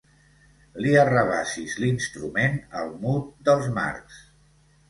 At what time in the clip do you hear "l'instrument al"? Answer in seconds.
1.83-2.91